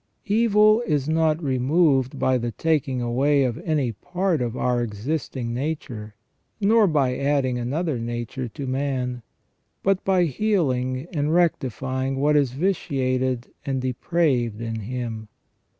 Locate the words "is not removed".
0.87-2.17